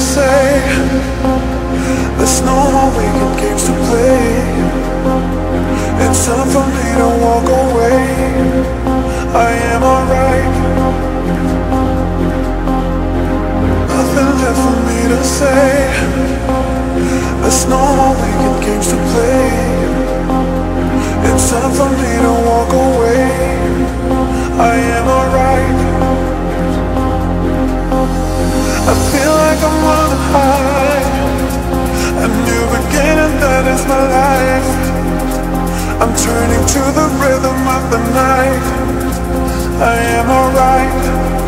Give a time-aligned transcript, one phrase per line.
[0.00, 0.62] say
[2.16, 4.20] There's no more wicked games to play.
[6.04, 8.00] It's time for me to walk away.
[9.48, 10.54] I am alright.
[13.92, 15.68] Nothing left for me to say.
[17.42, 19.48] There's no more wicked games to play.
[21.28, 23.24] It's time for me to walk away.
[24.58, 25.79] I am alright
[29.12, 31.04] feel like I'm on high.
[32.24, 34.70] A new beginning, that is my life.
[36.00, 38.64] I'm turning to the rhythm of the night.
[39.82, 41.39] I am alright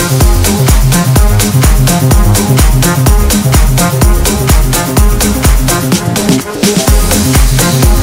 [0.00, 0.39] Thank
[7.62, 7.99] Thank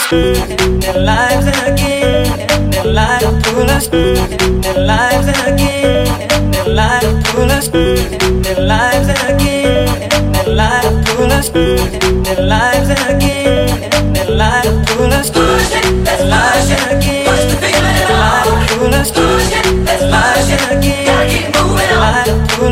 [0.00, 2.70] us in their lives again.
[2.70, 6.50] Their life to pull us their lives again.
[6.50, 10.32] Their life to pull us in their lives again.
[10.32, 14.12] Their life to pull us in their lives again.
[14.12, 17.32] Their life to pull us in their lives again.
[17.34, 20.50] Their life to pull us in their lives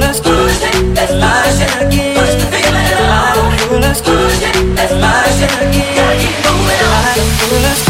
[0.09, 2.38] us in their lives again.
[3.89, 5.97] Us in their lives again.
[5.97, 7.63] Gotta keep moving on.
[7.65, 7.88] Life to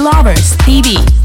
[0.00, 1.17] Lovers TV.